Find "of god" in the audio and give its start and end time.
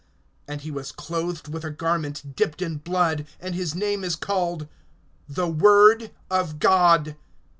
6.27-7.15